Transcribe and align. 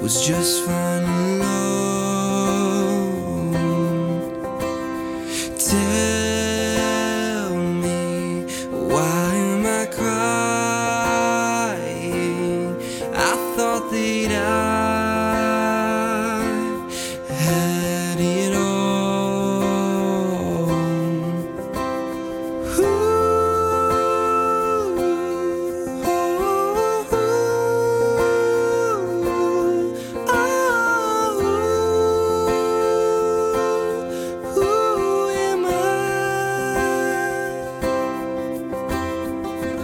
was 0.00 0.26
just 0.26 0.64
fine 0.64 1.04
alone. 1.04 2.19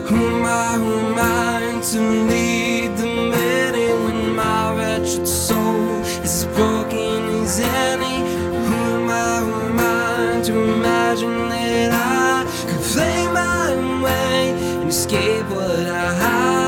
Who 0.08 0.14
am 0.14 0.46
I, 0.46 0.78
who 0.78 0.92
am 0.92 1.18
I 1.18 1.80
to 1.90 2.00
lead 2.00 2.96
the 2.96 3.06
many 3.06 3.88
when 4.04 4.36
my 4.36 4.72
wretched 4.76 5.26
soul 5.26 6.00
is 6.22 6.44
broken 6.54 7.42
as 7.42 7.58
any? 7.58 8.18
Who 8.68 8.76
am 8.98 9.10
I, 9.10 9.40
who 9.40 9.54
am 9.68 9.80
I 9.80 10.42
to 10.44 10.74
imagine 10.74 11.48
that 11.48 11.90
I 11.92 12.44
could 12.68 12.80
play 12.92 13.26
my 13.32 13.72
own 13.72 14.02
way 14.02 14.50
and 14.80 14.88
escape 14.88 15.46
what 15.50 15.88
I 15.88 16.14
hide? 16.14 16.65